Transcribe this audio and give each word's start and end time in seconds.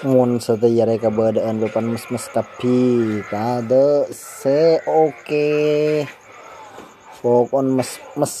mun 0.00 0.40
sadaya 0.40 0.88
kabadaan 0.96 1.60
depan 1.60 1.84
mes-mes 1.84 2.24
tapi 2.32 3.20
kade 3.28 4.08
se 4.16 4.80
oke. 4.88 5.52
Pokon 7.20 7.76
mes-mes 7.76 8.34